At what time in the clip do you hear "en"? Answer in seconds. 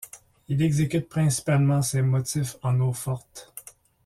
2.63-2.79